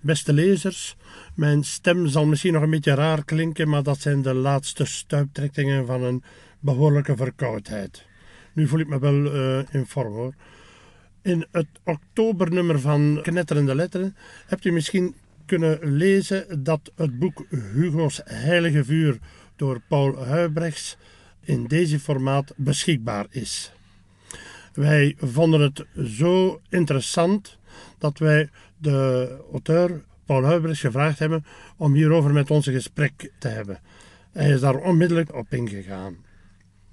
[0.00, 0.96] beste lezers,
[1.34, 5.86] mijn stem zal misschien nog een beetje raar klinken, maar dat zijn de laatste stuiptrekkingen
[5.86, 6.22] van een
[6.60, 8.06] behoorlijke verkoudheid.
[8.52, 10.34] Nu voel ik me wel uh, in vorm hoor.
[11.22, 15.14] In het oktobernummer van Knetterende Letteren hebt u misschien
[15.46, 19.18] kunnen lezen dat het boek Hugo's Heilige Vuur
[19.56, 20.96] door Paul Huibrechts
[21.40, 23.72] in deze formaat beschikbaar is.
[24.72, 27.58] Wij vonden het zo interessant
[27.98, 31.44] dat wij de auteur Paul Huibrechts gevraagd hebben
[31.76, 33.80] om hierover met ons een gesprek te hebben.
[34.32, 36.16] Hij is daar onmiddellijk op ingegaan.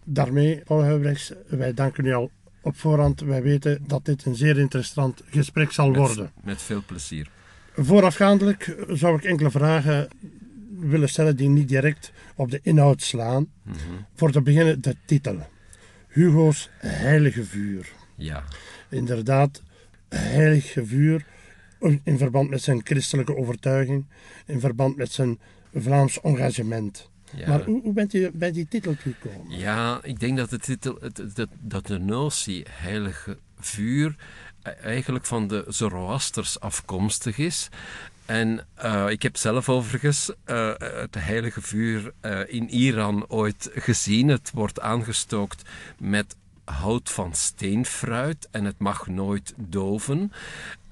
[0.06, 3.20] Daarmee, Paul Huibrechts, wij danken u al op voorhand.
[3.22, 6.32] Wij weten dat dit een zeer interessant gesprek zal worden.
[6.44, 7.28] Met veel plezier.
[7.76, 10.08] Voorafgaandelijk zou ik enkele vragen
[10.80, 13.48] willen stellen die niet direct op de inhoud slaan.
[13.64, 13.78] Mhm.
[14.16, 15.48] Voor te beginnen de titel.
[16.08, 17.92] Hugo's Heilige Vuur.
[18.16, 18.44] Ja.
[18.90, 19.62] Inderdaad,
[20.10, 21.26] heilige vuur
[22.04, 24.06] in verband met zijn christelijke overtuiging,
[24.46, 25.40] in verband met zijn
[25.74, 27.10] Vlaams engagement.
[27.36, 27.48] Ja.
[27.48, 29.58] Maar hoe, hoe, bent u bij die titel gekomen?
[29.58, 31.00] Ja, ik denk dat de titel,
[31.34, 34.16] dat, dat de notie heilige vuur
[34.62, 37.70] e, eigenlijk van de Zoroasters afkomstig is.
[38.26, 44.28] En uh, ik heb zelf overigens uh, het heilige vuur uh, in Iran ooit gezien.
[44.28, 50.32] Het wordt aangestookt met hout van steenfruit en het mag nooit doven.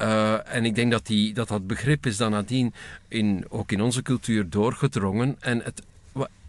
[0.02, 2.74] Uh, en ik denk dat, die, dat dat begrip is dan nadien
[3.08, 5.38] in, ook in onze cultuur doorgedrongen.
[5.40, 5.82] En het,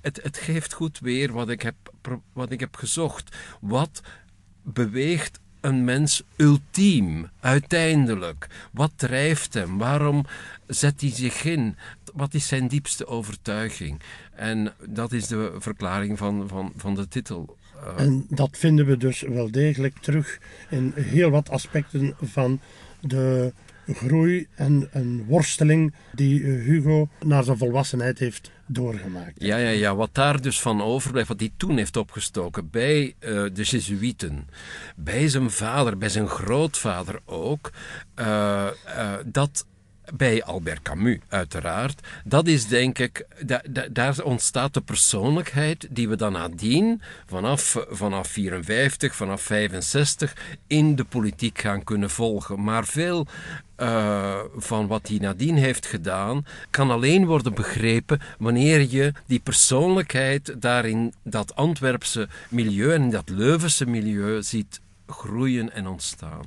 [0.00, 1.74] het, het geeft goed weer wat ik, heb,
[2.32, 3.36] wat ik heb gezocht.
[3.60, 4.00] Wat
[4.62, 8.46] beweegt een mens ultiem, uiteindelijk?
[8.70, 9.78] Wat drijft hem?
[9.78, 10.24] Waarom
[10.66, 11.76] zet hij zich in?
[12.14, 14.00] Wat is zijn diepste overtuiging?
[14.34, 17.56] En dat is de verklaring van, van, van de titel.
[17.82, 20.38] Eh, en dat vinden we dus wel degelijk terug
[20.70, 22.60] in heel wat aspecten van
[23.00, 23.52] de
[23.86, 29.32] groei en een worsteling die eh, Hugo naar zijn volwassenheid heeft doorgemaakt.
[29.34, 29.94] Ja, ja, ja.
[29.94, 33.10] Wat daar dus van overblijft, wat hij toen heeft opgestoken bij uh,
[33.52, 34.48] de Jezuïeten,
[34.96, 37.72] bij zijn vader, bij zijn grootvader ook,
[38.20, 39.66] uh, uh, dat
[40.14, 42.06] bij Albert Camus, uiteraard.
[42.24, 48.28] Dat is denk ik, da, daar ontstaat de persoonlijkheid die we dan nadien, vanaf, vanaf
[48.28, 50.36] 54, vanaf 65,
[50.66, 52.64] in de politiek gaan kunnen volgen.
[52.64, 53.26] Maar veel
[53.76, 60.54] uh, van wat hij nadien heeft gedaan, kan alleen worden begrepen wanneer je die persoonlijkheid
[60.62, 66.44] daarin dat Antwerpse milieu en dat Leuvense milieu ziet groeien en ontstaan.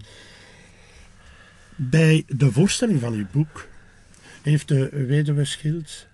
[1.75, 3.67] Bij de voorstelling van uw boek
[4.41, 6.07] heeft de weduwe Schild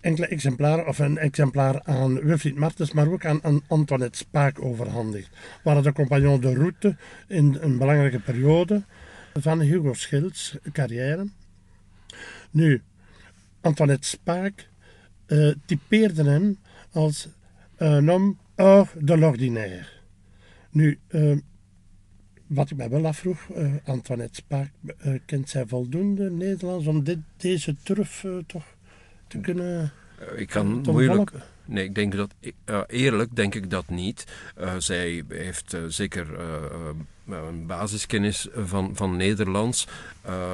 [0.00, 5.28] enkele exemplaren, of een exemplaar aan Wilfried Martens, maar ook aan, Antoinette Spaak overhandigd.
[5.62, 6.96] Waren de compagnon de route
[7.28, 8.82] in een belangrijke periode
[9.34, 11.26] van Hugo Schilds carrière.
[12.50, 12.82] Nu,
[13.60, 14.68] Antoinette Spaak
[15.26, 16.58] uh, typeerde hem
[16.92, 17.28] als
[17.76, 19.86] een homme hors de l'ordinaire.
[20.70, 21.36] Nu, uh,
[22.46, 24.70] wat ik mij wel afvroeg, uh, Antoinette Spaak,
[25.06, 28.64] uh, kent zij voldoende Nederlands om dit, deze turf uh, toch
[29.26, 29.92] te kunnen.
[30.36, 31.30] ik kan moeilijk.
[31.64, 32.34] Nee, ik denk dat,
[32.86, 34.24] eerlijk denk ik dat niet.
[34.78, 36.40] zij heeft zeker
[37.26, 39.86] een basiskennis van, van Nederlands.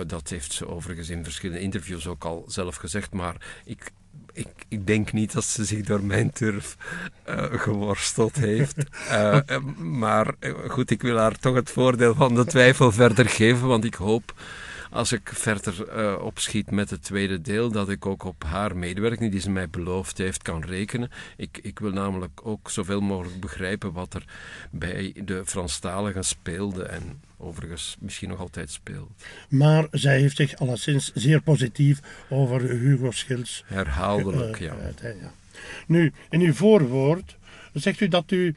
[0.07, 3.13] dat heeft ze overigens in verschillende interviews ook al zelf gezegd.
[3.13, 3.93] Maar ik,
[4.33, 6.77] ik, ik, denk niet dat ze zich door mijn turf
[7.29, 8.77] uh, geworsteld heeft.
[9.11, 9.39] Uh,
[10.01, 10.35] maar
[10.69, 14.35] goed, ik wil haar toch het voordeel van de twijfel verder geven, want ik hoop
[14.93, 19.31] als ik verder uh, opschiet met het tweede deel, dat ik ook op haar medewerking,
[19.31, 21.11] die ze mij beloofd heeft, kan rekenen.
[21.37, 24.25] Ik, ik wil namelijk ook zoveel mogelijk begrijpen wat er
[24.71, 29.11] bij de Franstaligen speelde en overigens misschien nog altijd speelt.
[29.49, 33.65] Maar zij heeft zich alleszins zeer positief over Hugo Schils.
[33.67, 34.75] Herhaaldelijk, uh, ja.
[35.03, 35.33] ja.
[35.87, 37.37] Nu, in uw voorwoord
[37.73, 38.55] zegt u dat u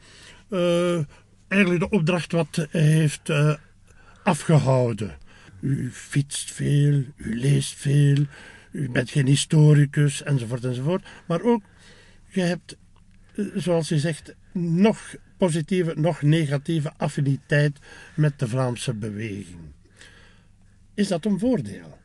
[0.49, 0.99] uh,
[1.47, 3.53] eigenlijk de opdracht wat heeft uh,
[4.23, 5.23] afgehouden.
[5.65, 8.25] U fietst veel, u leest veel,
[8.71, 11.05] u bent geen historicus enzovoort enzovoort.
[11.25, 11.63] Maar ook,
[12.27, 12.77] je hebt,
[13.55, 17.79] zoals u zegt, nog positieve, nog negatieve affiniteit
[18.15, 19.59] met de Vlaamse beweging.
[20.93, 21.97] Is dat een voordeel?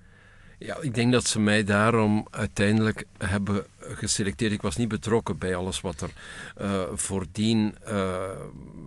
[0.62, 4.52] Ja, ik denk dat ze mij daarom uiteindelijk hebben geselecteerd.
[4.52, 6.10] Ik was niet betrokken bij alles wat er
[6.62, 8.14] uh, voordien uh,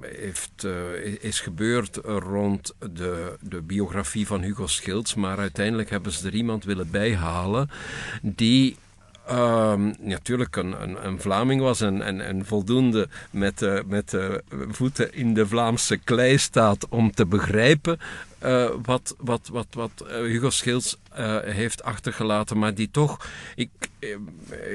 [0.02, 0.74] heeft, uh,
[1.20, 5.16] is gebeurd rond de, de biografie van Hugo Schilds.
[5.16, 7.70] Maar uiteindelijk hebben ze er iemand willen bijhalen
[8.22, 8.75] die
[9.31, 14.34] Um, natuurlijk een, een, een, Vlaming was en, en, en voldoende met, met uh,
[14.70, 18.00] voeten in de Vlaamse klei staat om te begrijpen
[18.44, 20.98] uh, wat, wat, wat, wat Hugo Schils
[21.44, 23.30] heeft achtergelaten, maar die toch.
[23.56, 23.69] Ik,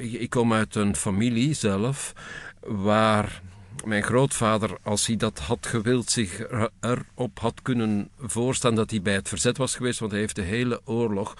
[0.00, 2.12] ik kom uit een familie zelf
[2.60, 3.42] waar
[3.84, 6.46] mijn grootvader, als hij dat had gewild, zich
[6.80, 10.42] erop had kunnen voorstaan dat hij bij het verzet was geweest, want hij heeft de
[10.42, 11.34] hele oorlog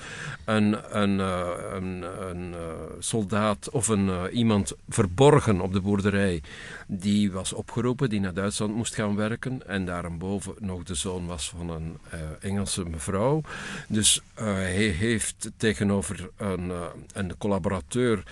[0.44, 2.60] een, een, eh, een, een eh,
[2.98, 6.42] soldaat of een, uh, iemand verborgen op de boerderij.
[6.86, 11.48] Die was opgeroepen, die naar Duitsland moest gaan werken en daarboven nog de zoon was
[11.56, 11.98] van een
[12.40, 13.40] Engelse mevrouw.
[13.88, 16.72] Dus hij heeft tegenover een,
[17.12, 18.22] een collaborateur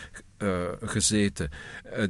[0.80, 1.50] gezeten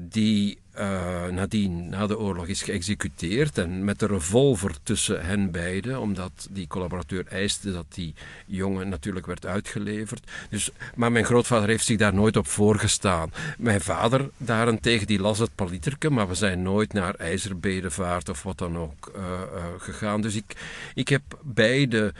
[0.01, 3.59] die uh, nadien, na de oorlog, is geëxecuteerd.
[3.59, 8.15] En met de revolver tussen hen beiden, omdat die collaborateur eiste dat die
[8.47, 10.31] jongen natuurlijk werd uitgeleverd.
[10.51, 13.33] Dus, maar mijn grootvader heeft zich daar nooit op voorgestaan.
[13.59, 18.59] Mijn vader daarentegen, die las het paliterke, maar we zijn nooit naar IJzerbedevaart of wat
[18.59, 20.21] dan ook uh, uh, gegaan.
[20.21, 20.57] Dus ik,
[20.95, 22.15] ik heb beide.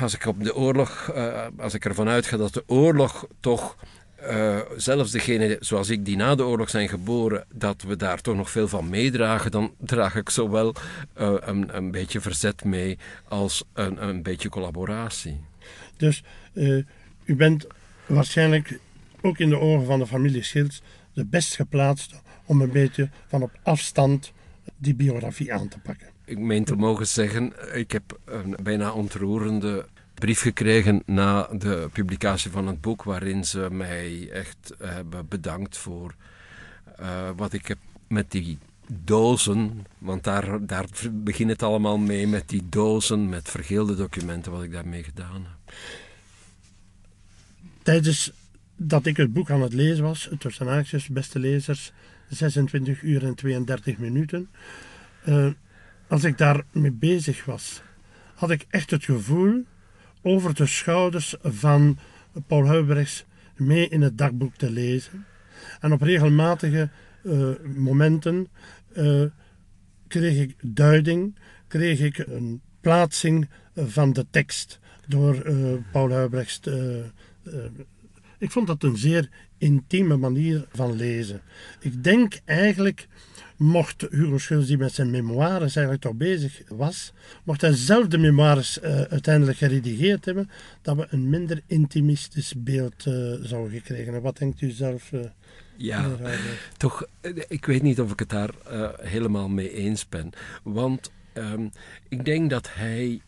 [0.00, 1.12] Als ik op de oorlog,
[1.58, 3.76] als ik ervan uitga dat de oorlog toch
[4.22, 8.36] uh, zelfs degene zoals ik die na de oorlog zijn geboren, dat we daar toch
[8.36, 10.74] nog veel van meedragen, dan draag ik zowel
[11.20, 15.40] uh, een, een beetje verzet mee als een, een beetje collaboratie.
[15.96, 16.22] Dus
[16.52, 16.84] uh,
[17.24, 17.66] u bent
[18.06, 18.78] waarschijnlijk
[19.20, 20.82] ook in de ogen van de familie Schilds
[21.12, 22.14] de best geplaatste
[22.44, 24.32] om een beetje van op afstand
[24.76, 26.06] die biografie aan te pakken.
[26.24, 29.86] Ik meen te mogen zeggen, ik heb een bijna ontroerende
[30.20, 36.14] brief gekregen na de publicatie van het boek, waarin ze mij echt hebben bedankt voor
[37.00, 37.78] uh, wat ik heb
[38.08, 38.58] met die
[39.04, 44.62] dozen, want daar, daar begint het allemaal mee, met die dozen met vergeelde documenten, wat
[44.62, 45.74] ik daarmee gedaan heb.
[47.82, 48.32] Tijdens
[48.76, 51.92] dat ik het boek aan het lezen was, tussen haakjes, beste lezers,
[52.28, 54.48] 26 uur en 32 minuten,
[55.28, 55.50] uh,
[56.08, 57.82] als ik daarmee bezig was,
[58.34, 59.64] had ik echt het gevoel
[60.22, 61.98] over de schouders van
[62.46, 63.24] Paul Huybrechts
[63.56, 65.26] mee in het dagboek te lezen.
[65.80, 66.90] En op regelmatige
[67.22, 68.48] uh, momenten
[68.96, 69.24] uh,
[70.06, 71.38] kreeg ik duiding,
[71.68, 76.60] kreeg ik een plaatsing van de tekst door uh, Paul Huybrechts.
[78.38, 79.28] ik vond dat een zeer
[79.58, 81.40] intieme manier van lezen.
[81.80, 83.08] Ik denk eigenlijk
[83.60, 87.12] mocht Hugo Schulz, die met zijn memoires eigenlijk toch bezig was,
[87.44, 90.50] mocht hij zelf de memoires uh, uiteindelijk geredigeerd hebben,
[90.82, 94.22] dat we een minder intimistisch beeld uh, zouden gekregen.
[94.22, 95.12] Wat denkt u zelf?
[95.12, 95.20] Uh,
[95.76, 96.10] ja,
[96.76, 97.06] toch,
[97.48, 98.50] ik weet niet of ik het daar
[99.00, 100.30] helemaal mee eens ben.
[100.62, 101.70] Want um,
[102.08, 103.20] ik denk dat hij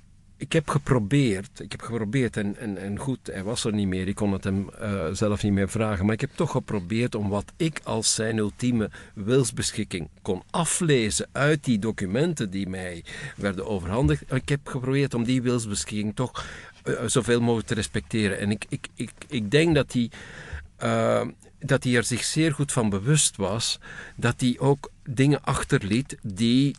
[0.43, 4.33] ik heb geprobeerd, ik heb geprobeerd en, goed, hij was er niet meer, ik kon
[4.33, 7.81] het hem uh, zelf niet meer vragen, maar ik heb toch geprobeerd om wat ik
[7.85, 13.05] als zijn ultieme wilsbeschikking kon aflezen uit die documenten die mij
[13.37, 14.33] werden overhandigd.
[14.33, 16.47] Ik heb geprobeerd om die wilsbeschikking toch
[16.85, 18.39] uh, zoveel mogelijk te respecteren.
[18.39, 20.11] En ik, ik, ik, ik denk dat hij,
[20.83, 21.27] uh,
[21.59, 23.79] dat hij er zich zeer goed van bewust was,
[24.17, 26.77] dat hij ook dingen achterliet die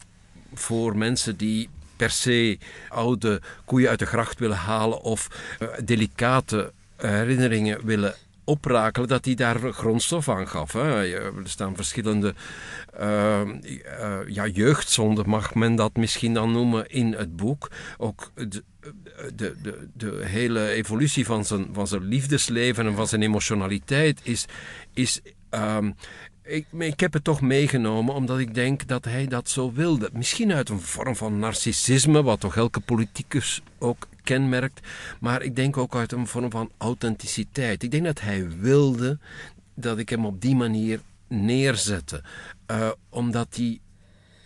[0.54, 1.70] voor mensen die
[2.04, 2.58] per se
[2.90, 5.28] oude koeien uit de gracht willen halen of
[5.60, 10.74] uh, delicate herinneringen willen oprakelen, dat hij daar grondstof aan gaf.
[10.74, 11.14] Hè.
[11.16, 12.34] Er staan verschillende
[13.00, 17.72] uh, uh, ja, jeugdzonden, mag men dat misschien dan noemen, in het boek.
[17.98, 18.64] Ook de,
[19.36, 24.46] de, de, de hele evolutie van zijn, van zijn liefdesleven en van zijn emotionaliteit is,
[24.94, 25.96] is um,
[26.44, 30.10] ik, ik, heb het toch meegenomen omdat ik denk dat hij dat zo wilde.
[30.14, 34.88] Misschien uit een vorm van narcissisme, wat toch elke politicus ook kenmerkt.
[35.20, 37.84] Maar ik denk ook uit een vorm van authenticiteit.
[37.84, 39.20] Ik denk dat hij wilde
[39.76, 42.24] dat ik hem op die manier neerzette.
[42.72, 43.80] Uh, omdat hij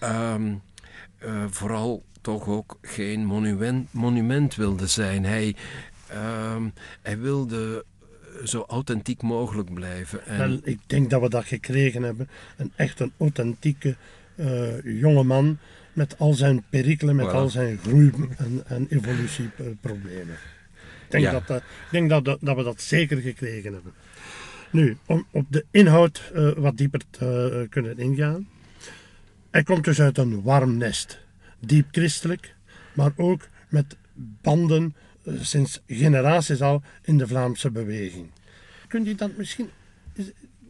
[0.04, 0.36] uh,
[1.26, 5.26] uh, vooral toch ook geen monument, monument wilde zijn.
[5.26, 5.56] Hij,
[6.08, 6.70] ehm,
[7.02, 7.86] hij wilde
[8.44, 10.26] zo authentiek mogelijk blijven.
[10.26, 10.38] En...
[10.38, 12.30] Wel, ik denk dat we dat gekregen hebben.
[12.58, 13.96] Een echt een authentieke
[14.36, 15.58] uh, jonge man
[15.94, 17.32] met al zijn perikelen, met voilà.
[17.32, 20.38] al zijn groei- en, en evolutieproblemen.
[21.06, 21.32] Ik denk, ja.
[21.32, 23.94] dat, dat, ik denk dat, dat, dat, we dat zeker gekregen hebben.
[24.72, 28.48] Nu, om op de inhoud uh, wat dieper te uh, kunnen ingaan.
[29.52, 31.20] Hij komt dus uit een warm nest.
[31.60, 32.56] Diep christelijk,
[32.94, 33.98] maar ook met
[34.42, 34.96] banden
[35.42, 38.30] sinds generaties al in de Vlaamse beweging.
[38.88, 39.70] Kunt u dat misschien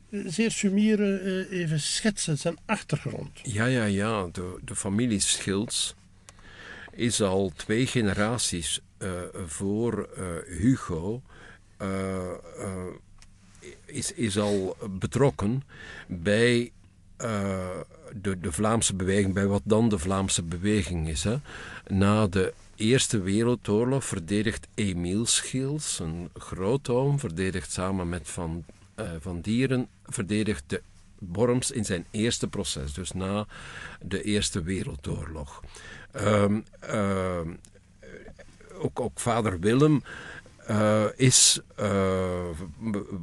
[0.09, 3.39] zeer sumieren even schetsen, zijn achtergrond?
[3.43, 4.27] Ja, ja, ja.
[4.31, 5.95] De, de familie Schilds
[6.91, 9.11] is al twee generaties uh,
[9.45, 11.21] voor uh, Hugo
[11.81, 12.31] uh,
[13.85, 15.63] is, is al betrokken
[16.07, 16.71] bij
[18.21, 21.23] de, de Vlaamse beweging, bij wat dan de Vlaamse beweging is.
[21.23, 21.35] Hè?
[21.87, 28.65] Na de Eerste Wereldoorlog verdedigt Emiel Schiels, een grootoom, verdedigt samen met Van,
[28.99, 30.81] uh, van Dieren, verdedigt de
[31.19, 33.47] Worms in zijn eerste proces, dus na
[34.01, 35.63] de Eerste Wereldoorlog.
[36.15, 37.39] Um, uh,
[38.79, 40.03] ook, ook vader Willem
[40.69, 42.45] uh, is, uh,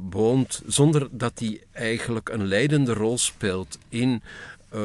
[0.09, 4.21] woont zonder dat hij eigenlijk een leidende rol speelt in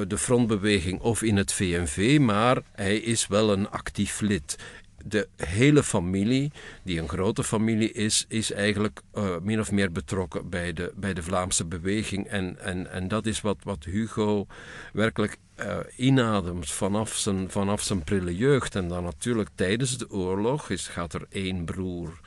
[0.07, 4.57] de frontbeweging of in het VNV, maar hij is wel een actief lid
[5.05, 10.49] de hele familie, die een grote familie is, is eigenlijk uh, min of meer betrokken
[10.49, 12.27] bij de, bij de Vlaamse beweging.
[12.27, 14.47] En, en, en dat is wat, wat Hugo
[14.93, 18.75] werkelijk uh, inademt vanaf zijn, vanaf zijn prille jeugd.
[18.75, 22.21] En dan natuurlijk tijdens de oorlog is, gaat er één broer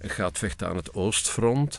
[0.00, 1.78] gaat vechten aan het Oostfront.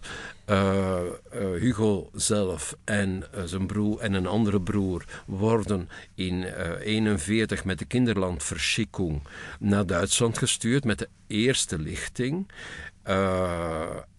[0.49, 0.99] Uh,
[1.33, 7.85] uh, Hugo zelf en zijn broer en een andere broer worden in 1941 met de
[7.85, 9.21] kinderlandverschikkung
[9.59, 12.51] naar Duitsland gestuurd met de eerste lichting.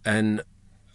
[0.02, 0.44] en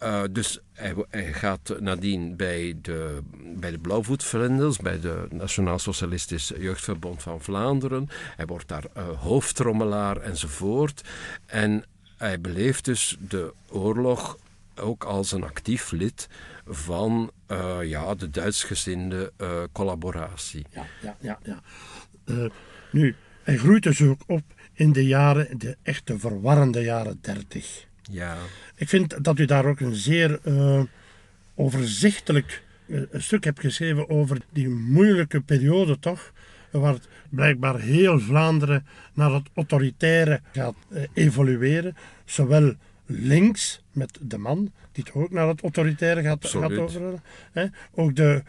[0.02, 0.94] uh, dus hij,
[1.32, 3.18] gaat nadien bij de,
[3.56, 8.08] bij de Blauwvoetvlinders, bij de Nationaal Socialistische Jeugdverbond van Vlaanderen.
[8.36, 11.08] Hij wordt daar uh, hoofdtrommelaar enzovoort.
[11.46, 11.84] En
[12.16, 14.38] hij beleeft dus de oorlog
[14.74, 16.28] ook als een actief lid
[16.66, 19.32] van uh, ja, de Duitsgezinde
[19.72, 20.66] collaboratie.
[20.70, 21.38] Ja, ja, ja.
[21.42, 21.60] ja.
[22.90, 27.86] Nu, hij groeit dus ook op in de jaren, de echte verwarrende jaren dertig.
[28.10, 28.36] Ja.
[28.74, 30.40] Ik vind dat u daar ook een zeer
[31.54, 32.62] overzichtelijk
[33.12, 36.32] stuk hebt geschreven over die moeilijke periode toch,
[36.70, 36.98] waar
[37.28, 41.96] blijkbaar heel Vlaanderen naar het autoritaire gaat eh, evolueren.
[42.24, 42.74] Zowel
[43.06, 47.20] links met de man, die toch ook naar het autoritaire gaat, gaat over.
[47.94, 48.42] Ook de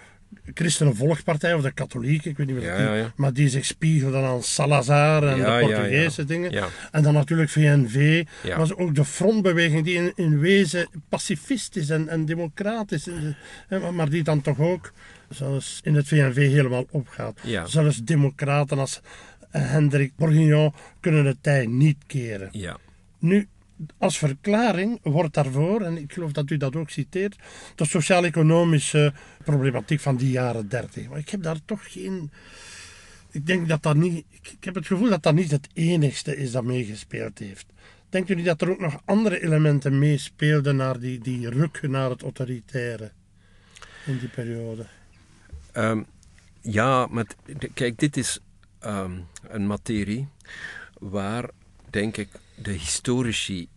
[0.53, 4.43] Christenen Volkspartij of de katholieken, ik weet niet meer, ja, maar die zich spiegelden aan
[4.43, 6.63] Salazar en de Portugese dingen.
[6.91, 8.25] En dan natuurlijk VNV,
[8.57, 13.33] was ook de frontbeweging die in, in wezen pacifistisch en, en democratisch, is,
[13.93, 14.91] maar die dan toch ook
[15.29, 17.39] zelfs in het VNV helemaal opgaat.
[17.65, 19.01] Zelfs democraten als
[19.49, 22.49] Hendrik Bourguignon kunnen de tijd niet keren.
[22.51, 22.77] Ja.
[23.19, 23.47] Nu,
[23.97, 27.35] als verklaring wordt daarvoor, en ik geloof dat u dat ook citeert,
[27.75, 31.09] de sociaal-economische problematiek van die jaren dertig.
[31.09, 32.31] Maar ik heb daar toch geen.
[33.31, 34.25] Ik denk dat dat niet.
[34.31, 37.65] Ik heb het gevoel dat dat niet het enigste is dat meegespeeld heeft.
[38.09, 42.09] Denkt u niet dat er ook nog andere elementen meespeelden naar die, die ruk naar
[42.09, 43.11] het autoritaire
[44.05, 44.85] in die periode?
[45.73, 46.05] Um,
[46.61, 47.25] ja, maar
[47.73, 48.39] kijk, dit is
[48.85, 50.27] um, een materie
[50.99, 51.49] waar,
[51.89, 53.67] denk ik, de historici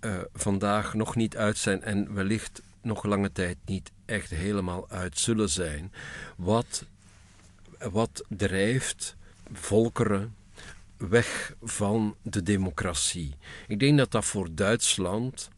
[0.00, 5.18] uh, vandaag nog niet uit zijn en wellicht nog lange tijd niet echt helemaal uit
[5.18, 5.92] zullen zijn.
[6.36, 6.84] Wat,
[7.78, 9.16] wat drijft
[9.52, 10.34] volkeren
[10.96, 13.34] weg van de democratie?
[13.68, 15.48] Ik denk dat dat voor Duitsland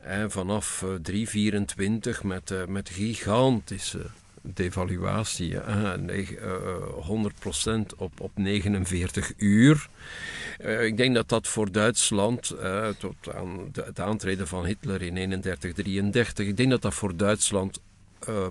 [0.00, 4.10] eh, vanaf 324 met, uh, met gigantische
[4.54, 5.92] devaluatie, uh,
[7.00, 9.88] 100% op, op 49 uur.
[10.60, 15.02] Uh, ik denk dat dat voor Duitsland, uh, tot aan de, het aantreden van Hitler
[15.02, 17.80] in 31, 33, ik denk dat dat voor Duitsland
[18.28, 18.46] uh,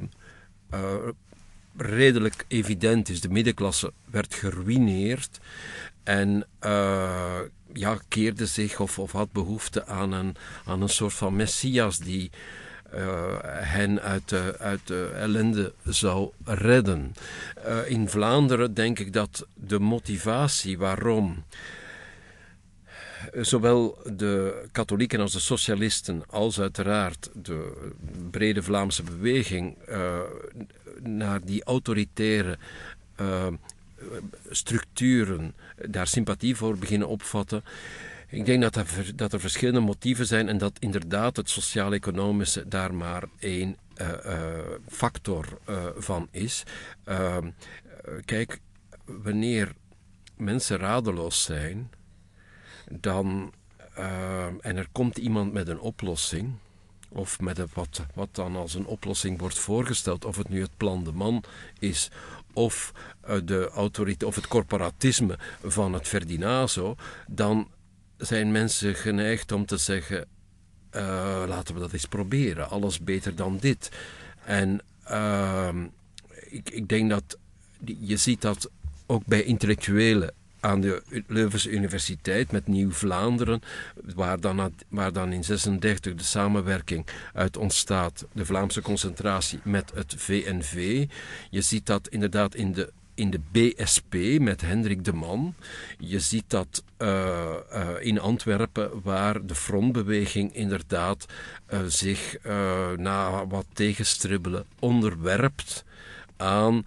[1.78, 3.22] redelijk evident is.
[3.22, 5.40] De middenklasse werd geruineerd
[6.04, 6.46] en
[7.74, 10.36] ja, keerde zich of, of had behoefte aan een,
[10.66, 12.32] aan een soort van messias die
[13.46, 17.14] hen uit de, uit de ellende zou redden.
[17.68, 21.44] Uh, in Vlaanderen denk ik dat de motivatie waarom
[23.34, 27.90] zowel de katholieken als de socialisten, als uiteraard de
[28.32, 29.78] brede Vlaamse beweging
[31.04, 32.58] naar die autoritaire
[34.50, 35.54] structuren
[35.90, 37.64] daar sympathie voor beginnen opvatten.
[38.36, 42.94] Ik denk dat er, dat er verschillende motieven zijn en dat inderdaad het sociaal-economische daar
[42.94, 44.50] maar één uh, uh,
[44.88, 46.64] factor uh, van is.
[47.04, 47.50] Ehm,
[48.26, 48.60] kijk,
[49.06, 49.74] wanneer
[50.38, 51.92] mensen radeloos zijn,
[52.92, 53.54] dan,
[54.62, 56.54] en er komt iemand met een oplossing,
[57.10, 60.78] of met een, wat, wat dan als een oplossing wordt voorgesteld, of het nu het
[60.78, 61.44] plan de man
[61.80, 62.12] is,
[62.54, 62.94] of
[63.44, 66.96] de autoriteit of het corporatisme van het Ferdinazo,
[67.28, 67.68] dan
[68.18, 70.26] zijn mensen geneigd om te zeggen:
[70.96, 73.92] uh, laten we dat eens proberen, alles beter dan dit.
[74.46, 74.82] En
[75.12, 75.70] uh,
[76.50, 77.38] ik, ik denk dat
[78.00, 78.70] je ziet dat
[79.06, 83.62] ook bij intellectuelen aan de Leuvense Universiteit met Nieuw-Vlaanderen,
[84.16, 90.14] waar dan, waar dan in 36 de samenwerking uit ontstaat, de Vlaamse concentratie met het
[90.18, 91.06] VNV.
[91.50, 95.56] Je ziet dat inderdaad in de in de BSP met Hendrik de Man.
[95.98, 101.26] Je ziet dat uh, uh, in Antwerpen, waar de frontbeweging inderdaad
[101.74, 102.38] uh, zich
[102.96, 105.84] na wat tegenstribbelen onderwerpt
[106.38, 106.86] aan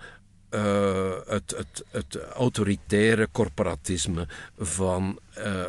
[0.51, 5.19] het, het, het, autoritaire corporatisme van,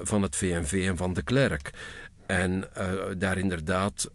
[0.03, 1.71] van het VNV en van de Klerk.
[2.25, 2.69] En
[3.17, 4.09] daar inderdaad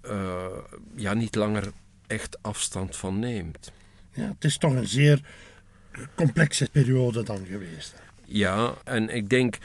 [0.94, 1.72] ja, niet langer
[2.06, 3.72] echt afstand van neemt.
[4.12, 5.20] Ja, het is toch een zeer
[6.14, 7.94] complexe periode dan geweest.
[8.24, 9.58] Ja, en ik denk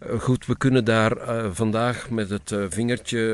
[0.00, 3.24] goed, we kunnen daar uh, vandaag met het uh, vingertje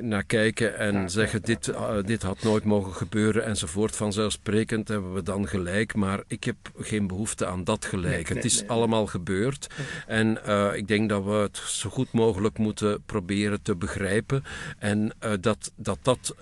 [0.00, 1.72] naar kijken en zeggen: dit,
[2.04, 3.96] dit had nooit mogen gebeuren enzovoort.
[3.96, 8.28] Vanzelfsprekend hebben we dan gelijk, maar ik heb geen behoefte aan dat gelijk.
[8.28, 9.66] het is allemaal gebeurd
[10.06, 10.38] en
[10.74, 14.44] ik denk dat we het zo goed mogelijk moeten proberen te begrijpen
[14.78, 16.34] en dat dat, dat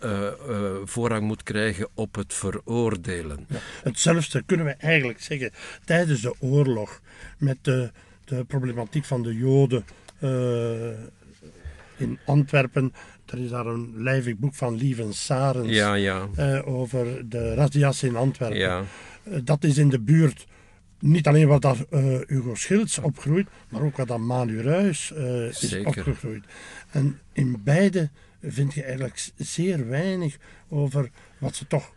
[0.84, 3.46] voorrang moet krijgen op het veroordelen.
[3.48, 5.50] Ja, hetzelfde kunnen we eigenlijk zeggen
[5.84, 7.00] tijdens de oorlog
[7.38, 7.90] met de
[8.30, 9.84] de problematiek van de Joden
[10.20, 10.30] uh,
[11.96, 12.92] in Antwerpen.
[13.26, 16.28] Er is daar een lijvig boek van Lieven Sarens ja, ja.
[16.38, 18.58] Uh, over de razzia's in Antwerpen.
[18.58, 18.84] Ja.
[19.24, 20.46] Uh, dat is in de buurt
[20.98, 21.76] niet alleen wat daar
[22.26, 25.10] Hugo Schilds opgroeit, maar ook wat daar Manu Ruijs
[25.50, 26.44] is opgegroeid.
[26.90, 28.10] En in beide
[28.42, 30.36] vind je eigenlijk zeer weinig
[30.68, 31.92] over wat ze toch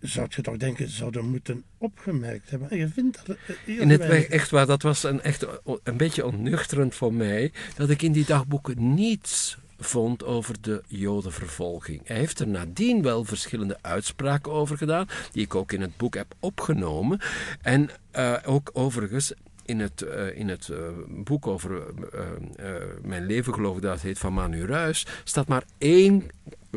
[0.00, 2.76] zou je toch denken, zouden moeten opgemerkt hebben.
[2.78, 5.46] je vindt dat In het echt waar, dat was een, echt
[5.82, 12.00] een beetje onnuchterend voor mij, dat ik in die dagboeken niets vond over de jodenvervolging.
[12.04, 16.14] Hij heeft er nadien wel verschillende uitspraken over gedaan, die ik ook in het boek
[16.14, 17.20] heb opgenomen.
[17.62, 19.32] En uh, ook overigens
[19.70, 22.72] in het, uh, in het uh, boek over uh,
[23.02, 26.30] mijn leven, geloof ik dat het heet, van Manu Ruis, staat maar één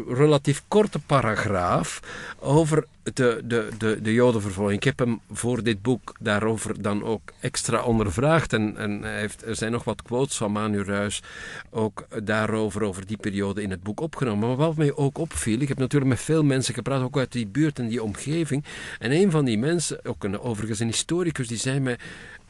[0.07, 1.99] relatief korte paragraaf
[2.39, 4.77] over de, de, de, de Jodenvervolging.
[4.77, 8.53] Ik heb hem voor dit boek daarover dan ook extra ondervraagd.
[8.53, 11.21] En, en hij heeft, er zijn nog wat quotes van Manu Ruis
[11.69, 14.47] ook daarover, over die periode in het boek opgenomen.
[14.47, 17.47] Maar wat mij ook opviel, ik heb natuurlijk met veel mensen gepraat, ook uit die
[17.47, 18.65] buurt en die omgeving.
[18.99, 21.97] En een van die mensen, ook een, overigens een historicus, die zei mij,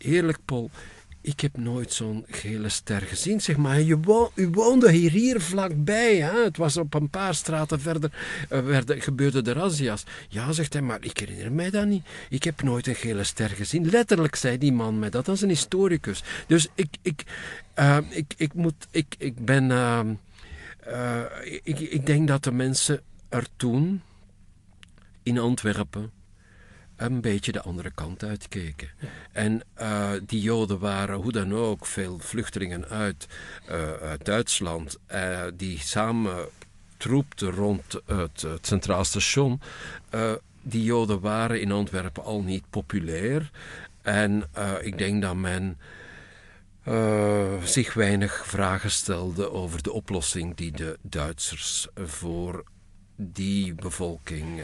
[0.04, 0.70] eerlijk Paul,
[1.24, 3.42] ik heb nooit zo'n gele ster gezien.
[3.42, 6.16] Zeg maar, je u woonde hier, hier vlakbij.
[6.16, 6.44] Hè?
[6.44, 8.12] Het was op een paar straten verder
[8.50, 10.04] uh, werden, gebeurde de razzia's.
[10.30, 12.06] Ja, zegt hij, maar ik herinner mij dat niet.
[12.30, 13.90] Ik heb nooit een gele ster gezien.
[13.90, 15.26] Letterlijk zei die man mij dat.
[15.26, 16.24] Dat is een historicus.
[16.48, 17.24] Dus ik, ik,
[17.80, 19.70] uh, ik, ik, moet, ik, ik ben...
[19.70, 20.10] Uh,
[21.64, 24.02] ik, ik denk dat de mensen er toen
[25.24, 26.12] in Antwerpen
[26.96, 28.90] een beetje de andere kant uitkeken.
[29.32, 33.28] En uh, die Joden waren hoe dan ook veel vluchtelingen uit,
[33.70, 36.48] uh, uit Duitsland, uh, die samen
[36.98, 39.62] troepten rond het, het Centraal Station.
[40.62, 43.52] die Joden waren in Antwerpen al niet populair.
[44.02, 44.44] En
[44.82, 45.78] ik denk dat men.
[47.64, 52.64] zich weinig vragen stelde over de oplossing die de Duitsers voor
[53.32, 54.64] die bevolking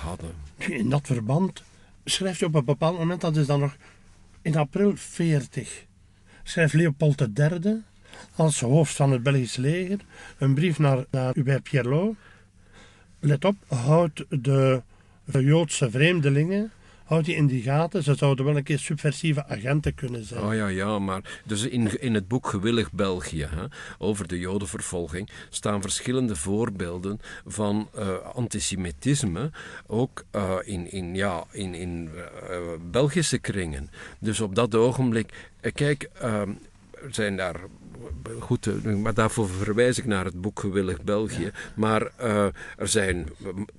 [0.00, 0.34] hadden.
[0.56, 1.62] In dat verband
[2.04, 3.76] schrijft je op een bepaald moment, dat is dan nog
[4.42, 5.84] in april 40,
[6.42, 7.82] schrijft Leopold III
[8.34, 9.98] als hoofd van het Belgisch leger
[10.38, 12.16] een brief naar, naar Hubert Pierlot.
[13.18, 14.82] Let op, houd de
[15.24, 16.70] Joodse vreemdelingen
[17.10, 18.02] houd die in die gaten.
[18.02, 20.42] Ze zouden wel een keer subversieve agenten kunnen zijn.
[20.42, 23.64] Oh ja, ja, maar dus in, in het boek Gewillig België hè,
[23.98, 29.50] over de Jodenvervolging staan verschillende voorbeelden van uh, antisemitisme,
[29.86, 32.56] ook uh, in, in, ja, in, in uh,
[32.90, 33.90] Belgische kringen.
[34.18, 36.52] Dus op dat ogenblik, kijk, ehm,
[37.10, 37.56] zijn daar
[38.38, 41.50] goed, eh, maar daarvoor verwijs ik naar het boek Gewillig België.
[41.74, 43.28] Maar uh, er zijn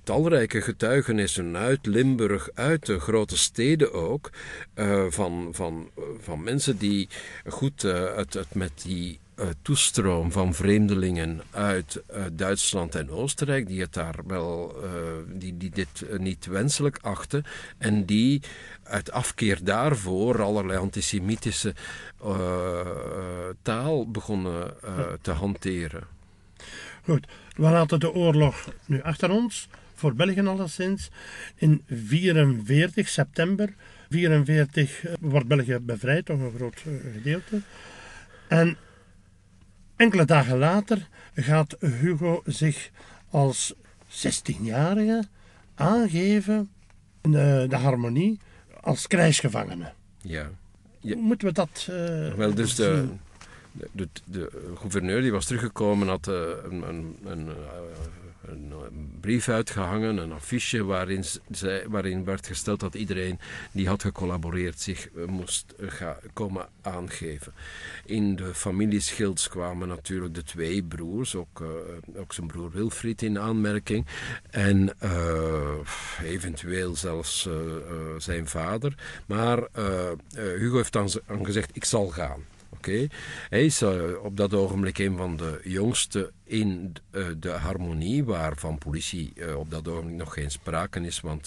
[0.02, 4.30] talrijke getuigenissen uit Limburg, uit de grote steden ook,
[4.74, 7.08] uh, van, van, van mensen die
[7.46, 9.18] goed het, het met die
[9.62, 14.90] toestroom van vreemdelingen uit uh, Duitsland en Oostenrijk, die het daar wel, uh,
[15.28, 17.44] die, die dit niet wenselijk achten
[17.78, 18.42] en die
[18.82, 21.74] uit afkeer daarvoor allerlei antisemitische
[23.62, 24.74] taal begonnen
[25.20, 26.06] te hanteren.
[27.04, 27.26] Goed,
[27.56, 31.10] we laten de oorlog nu achter ons, voor België alleszins.
[31.54, 33.74] In 44 september
[34.12, 37.60] 44 wordt België bevrijd, toch een groot gedeelte.
[38.48, 38.76] En
[39.96, 42.90] Enkele dagen later gaat Hugo zich
[43.30, 43.74] als
[44.08, 45.24] 16-jarige
[45.74, 46.70] aangeven
[47.22, 48.38] in de, de, harmonie
[48.80, 49.92] als krijgsgevangene.
[50.20, 50.50] Ja.
[51.00, 51.86] Hoe moeten we dat.
[51.90, 53.08] Uh, Wel, dus de,
[54.24, 56.34] de, gouverneur die was teruggekomen had uh,
[56.70, 57.48] een, een, een,
[58.46, 58.72] een,
[59.20, 63.38] brief uitgehangen, een affiche waarin, zij, waarin werd gesteld dat iedereen
[63.72, 67.52] die had gecollaboreerd zich moest gaan komen aangeven.
[68.04, 71.62] In de familie Schilds kwamen natuurlijk de twee broers, ook,
[72.16, 74.06] ook zijn broer Wilfried in aanmerking
[74.50, 74.96] en
[76.22, 77.48] eventueel zelfs
[78.18, 78.94] zijn vader.
[79.26, 79.58] Maar
[80.34, 81.10] Hugo heeft dan
[81.42, 82.44] gezegd, ik zal gaan.
[82.86, 88.56] Hij is uh, op dat ogenblik een van de jongsten in uh, de harmonie, waar
[88.56, 91.46] van politie uh, op dat ogenblik nog geen sprake is, want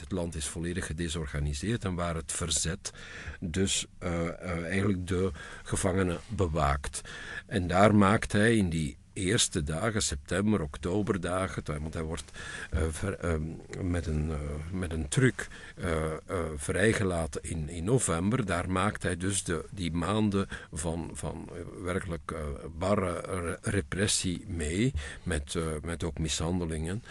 [0.00, 2.90] het land is volledig gedesorganiseerd en waar het verzet
[3.40, 3.86] dus
[4.64, 5.30] eigenlijk de
[5.62, 7.00] gevangenen bewaakt.
[7.46, 12.30] En daar maakt hij in die eerste dagen, september, oktoberdagen, want hij wordt
[12.90, 13.34] ver, uh,
[13.82, 14.36] met, een, uh,
[14.72, 15.48] met een truc
[16.56, 18.46] vrijgelaten in, in november.
[18.46, 21.48] Daar maakt hij dus de, die maanden van, van
[21.82, 22.34] werkelijk
[22.78, 27.02] barre repressie mee, met, met ook mishandelingen.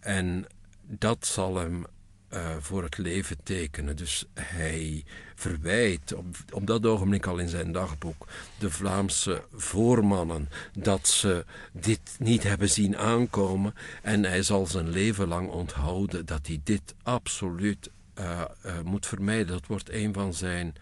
[0.00, 0.46] en
[0.82, 1.84] dat zal hem
[2.32, 3.96] uh, voor het leven tekenen.
[3.96, 8.26] Dus hij verwijt op, op dat ogenblik al in zijn dagboek
[8.58, 13.74] de Vlaamse voormannen dat ze dit niet hebben zien aankomen.
[14.02, 19.46] En hij zal zijn leven lang onthouden dat hij dit absoluut uh, uh, moet vermijden.
[19.46, 20.74] Dat wordt een van zijn.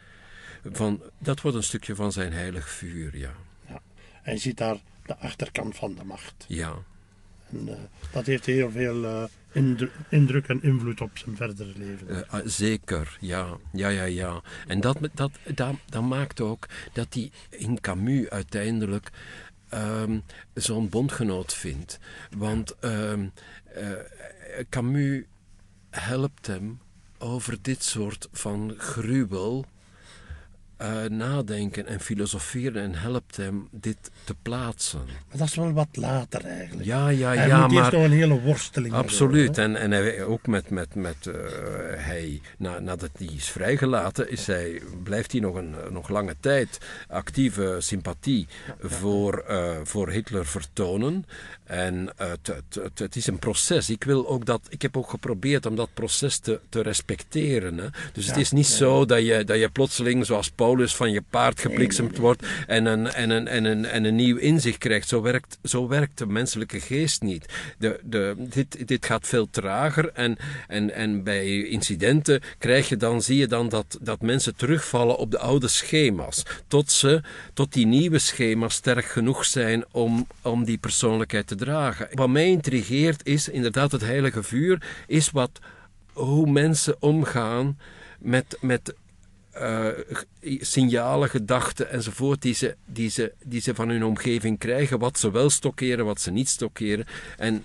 [0.73, 3.33] Van, dat wordt een stukje van zijn heilig vuur, ja.
[3.67, 3.81] ja.
[4.23, 6.45] Hij ziet daar de achterkant van de macht.
[6.49, 6.75] Ja.
[7.51, 7.69] En,
[8.13, 9.29] dat heeft heel veel
[10.09, 12.07] indruk en invloed op zijn verdere leven.
[12.09, 13.57] Uh, zeker, ja.
[13.73, 14.43] ja, ja, ja.
[14.67, 19.11] En dat, dat, dat, dat maakt ook dat hij in Camus uiteindelijk
[19.75, 20.23] um,
[20.55, 21.99] zo'n bondgenoot vindt.
[22.37, 23.33] Want um,
[23.77, 23.91] uh,
[24.69, 25.23] Camus
[25.91, 26.81] helpt hem
[27.19, 29.65] over dit soort van gruwel
[30.83, 35.01] uh, nadenken en filosoferen en helpt hem dit te plaatsen.
[35.07, 36.87] Maar dat is wel wat later eigenlijk.
[36.87, 37.61] Ja, ja, hij ja.
[37.61, 39.59] Moet maar, eerst nog een hele worsteling Absoluut.
[39.59, 41.35] en, en hij, ook met, met, met uh,
[41.97, 46.79] hij, na, nadat hij is vrijgelaten, is hij, blijft hij nog een nog lange tijd
[47.09, 48.47] actieve sympathie
[48.81, 51.25] voor, uh, voor Hitler vertonen.
[51.67, 53.91] En het, het, het, is een proces.
[53.91, 57.79] Ik, wil ook dat, ik heb ook geprobeerd om dat proces te, te respecteren.
[57.79, 57.87] Hè.
[58.13, 58.75] Dus ja, het is niet ja.
[58.75, 63.07] zo dat je, dat je plotseling, zoals Paulus, van je paard gebliksemd wordt en een,
[63.07, 65.09] en, een, en, een, en een nieuw inzicht krijgt.
[65.09, 67.47] Zo werkt, zo werkt de menselijke geest niet.
[67.79, 70.37] De, de, dit, dit gaat veel trager en,
[70.69, 75.31] en, en bij incidenten krijg je dan, zie je dan dat, dat mensen terugvallen op
[75.31, 76.43] de oude schema's.
[76.69, 77.23] Tot, ze,
[77.55, 82.09] tot die nieuwe schema's sterk genoeg zijn om, om die persoonlijkheid te dragen.
[82.11, 85.59] Wat mij intrigeert is inderdaad het heilige vuur, is wat,
[86.13, 87.79] hoe mensen omgaan
[88.19, 88.95] met, met
[89.61, 89.89] uh,
[90.61, 95.31] signalen, gedachten enzovoort die ze, die, ze, die ze van hun omgeving krijgen, wat ze
[95.31, 97.07] wel stockeren, wat ze niet stockeren.
[97.37, 97.65] En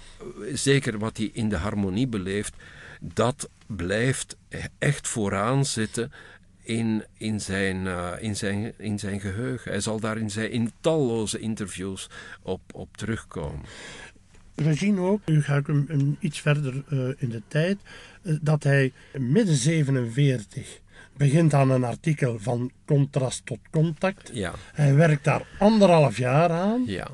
[0.54, 2.54] zeker wat hij in de harmonie beleeft,
[3.02, 4.38] dat blijft
[4.78, 6.12] echt vooraan zitten
[6.64, 9.72] in, in, zijn, uh, in, zijn, in zijn geheugen.
[9.72, 12.10] Hij zal daar in, zijn, in talloze interviews
[12.42, 13.66] op, op terugkomen.
[14.54, 17.78] We zien ook, nu ga ik hem, hem iets verder uh, in de tijd,
[18.22, 20.80] uh, dat hij midden 47
[21.18, 24.30] begint aan een artikel van contrast tot contact.
[24.34, 24.54] Ja.
[24.74, 26.84] Hij werkt daar anderhalf jaar aan.
[26.86, 27.08] Ja.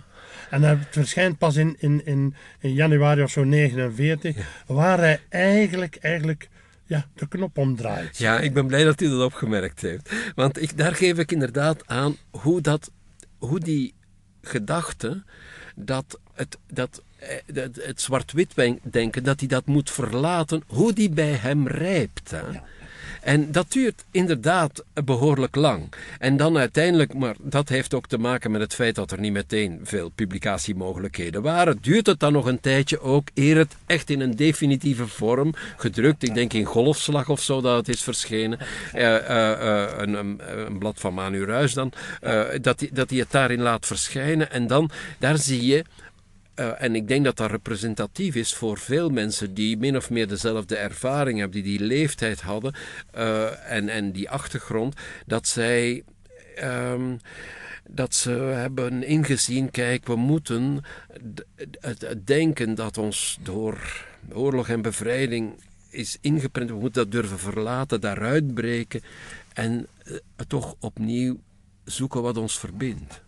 [0.49, 4.43] En het verschijnt pas in, in, in, in januari of zo 49, ja.
[4.73, 6.49] waar hij eigenlijk, eigenlijk
[6.87, 8.17] ja, de knop omdraait.
[8.17, 10.11] Ja, ik ben blij dat u dat opgemerkt heeft.
[10.35, 12.91] Want ik, daar geef ik inderdaad aan hoe, dat,
[13.37, 13.93] hoe die
[14.41, 15.23] gedachte,
[15.75, 17.01] dat het, dat,
[17.53, 22.31] het, het zwart-wit denken, dat hij dat moet verlaten, hoe die bij hem rijpt.
[22.31, 22.39] Hè?
[22.39, 22.63] Ja.
[23.21, 25.93] En dat duurt inderdaad behoorlijk lang.
[26.19, 29.31] En dan uiteindelijk, maar dat heeft ook te maken met het feit dat er niet
[29.31, 34.19] meteen veel publicatiemogelijkheden waren, duurt het dan nog een tijdje ook eer het echt in
[34.19, 38.59] een definitieve vorm gedrukt, ik denk in golfslag of zo dat het is verschenen,
[38.95, 41.91] uh, uh, uh, een, een, een, blad van Manu Ruis dan,
[42.61, 45.83] dat, hij, dat het daarin laat verschijnen en dan, daar zie je
[46.59, 50.27] uh, en ik denk dat dat representatief is voor veel mensen die min of meer
[50.27, 52.75] dezelfde ervaring hebben, die die leeftijd hadden
[53.15, 56.03] uh, en, en die achtergrond, dat zij.
[56.63, 57.19] Um,
[57.89, 60.81] dat ze hebben ingezien, kijk, we moeten
[61.79, 65.53] het, denken dat ons door oorlog en bevrijding
[65.89, 69.01] is ingeprent, we moeten dat durven verlaten, daaruit breken
[69.53, 70.17] en uh,
[70.47, 71.39] toch opnieuw
[71.83, 73.25] zoeken wat ons verbindt.